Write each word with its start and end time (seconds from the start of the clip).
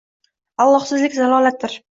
Аllohsizlik 0.65 1.19
zalolatdir 1.21 1.79